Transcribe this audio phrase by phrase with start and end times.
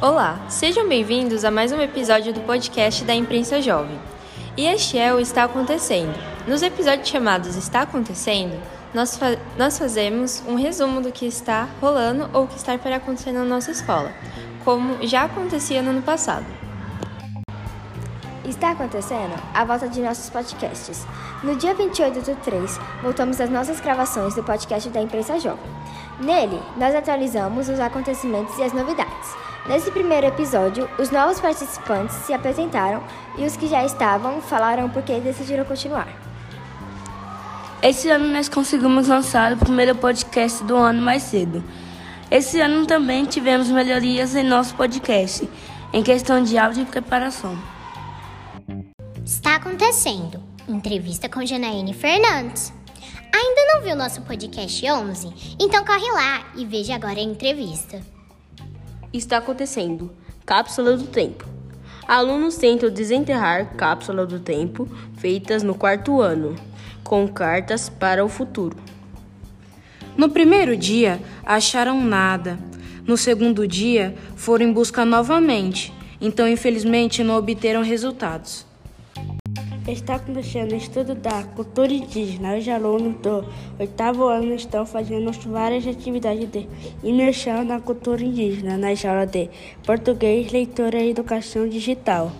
[0.00, 3.98] Olá, sejam bem-vindos a mais um episódio do podcast da Imprensa Jovem.
[4.56, 6.14] E este é o Está Acontecendo.
[6.46, 8.54] Nos episódios chamados Está Acontecendo,
[8.92, 13.32] nós, fa nós fazemos um resumo do que está rolando ou que está para acontecer
[13.32, 14.12] na nossa escola,
[14.64, 16.63] como já acontecia no ano passado.
[18.44, 21.06] Está acontecendo a volta de nossos podcasts.
[21.42, 25.64] No dia 28 do 3, voltamos às nossas gravações do podcast da Imprensa Jovem.
[26.20, 29.34] Nele, nós atualizamos os acontecimentos e as novidades.
[29.66, 33.02] Nesse primeiro episódio, os novos participantes se apresentaram
[33.38, 36.08] e os que já estavam falaram por que decidiram continuar.
[37.82, 41.64] Esse ano nós conseguimos lançar o primeiro podcast do ano mais cedo.
[42.30, 45.48] Esse ano também tivemos melhorias em nosso podcast,
[45.94, 47.73] em questão de áudio e preparação.
[49.34, 50.40] Está acontecendo.
[50.68, 52.72] Entrevista com Janaíne Fernandes.
[53.34, 55.56] Ainda não viu nosso podcast 11?
[55.58, 58.00] Então corre lá e veja agora a entrevista.
[59.12, 60.12] Está acontecendo.
[60.46, 61.48] Cápsula do tempo.
[62.06, 66.54] Alunos tentam desenterrar cápsula do tempo feitas no quarto ano,
[67.02, 68.76] com cartas para o futuro.
[70.16, 72.56] No primeiro dia, acharam nada.
[73.04, 75.92] No segundo dia, foram em busca novamente.
[76.20, 78.64] Então, infelizmente, não obteram resultados.
[79.86, 82.56] Está acontecendo o estudo da cultura indígena.
[82.56, 83.44] Os alunos do
[83.78, 86.66] oitavo ano estão fazendo várias atividades de
[87.02, 89.50] imersão na cultura indígena nas aulas de
[89.84, 92.32] português, leitura e educação digital.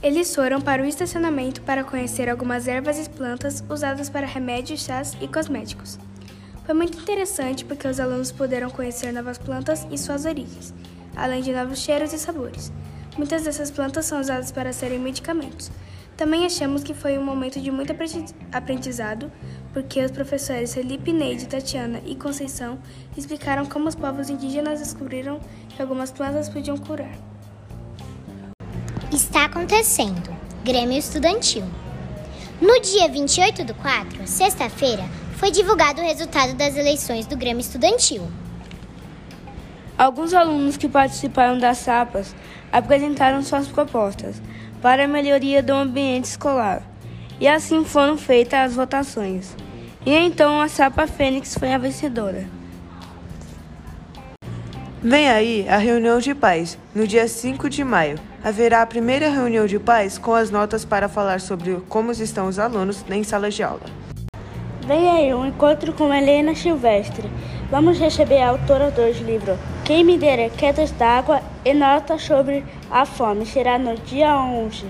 [0.00, 5.16] Eles foram para o estacionamento para conhecer algumas ervas e plantas usadas para remédios, chás
[5.20, 5.98] e cosméticos.
[6.64, 10.72] Foi muito interessante porque os alunos puderam conhecer novas plantas e suas origens,
[11.16, 12.70] além de novos cheiros e sabores.
[13.16, 15.72] Muitas dessas plantas são usadas para serem medicamentos.
[16.18, 17.94] Também achamos que foi um momento de muito
[18.50, 19.30] aprendizado,
[19.72, 22.76] porque os professores Felipe, Neide, Tatiana e Conceição
[23.16, 25.38] explicaram como os povos indígenas descobriram
[25.68, 27.16] que algumas plantas podiam curar.
[29.12, 30.36] Está acontecendo.
[30.64, 31.62] Grêmio Estudantil.
[32.60, 35.04] No dia 28 do 4, sexta-feira,
[35.36, 38.28] foi divulgado o resultado das eleições do Grêmio Estudantil.
[39.96, 42.34] Alguns alunos que participaram das SAPAS
[42.72, 44.42] apresentaram suas propostas
[44.80, 46.82] para a melhoria do ambiente escolar,
[47.40, 49.54] e assim foram feitas as votações.
[50.04, 52.46] E então a Sapa Fênix foi a vencedora.
[55.02, 56.76] Vem aí a reunião de pais.
[56.92, 61.08] No dia 5 de maio, haverá a primeira reunião de pais com as notas para
[61.08, 63.86] falar sobre como estão os alunos em sala de aula.
[64.88, 67.30] Vem aí um encontro com Helena Silvestre.
[67.70, 73.04] Vamos receber a autora dos livros Quem me dera quedas d'água e notas sobre a
[73.04, 73.44] fome.
[73.44, 74.86] Será no dia 11.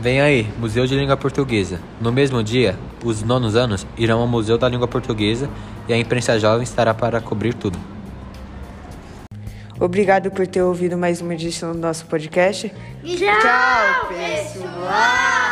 [0.00, 1.78] Vem aí, Museu de Língua Portuguesa.
[2.00, 2.74] No mesmo dia,
[3.04, 5.50] os nonos anos irão ao Museu da Língua Portuguesa
[5.86, 7.78] e a imprensa jovem estará para cobrir tudo.
[9.78, 12.72] Obrigado por ter ouvido mais uma edição do nosso podcast.
[13.04, 15.45] Tchau, pessoal!